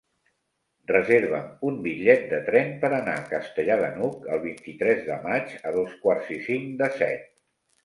[0.91, 5.55] Reserva'm un bitllet de tren per anar a Castellar de n'Hug el vint-i-tres de maig
[5.73, 7.33] a dos quarts i cinc de set.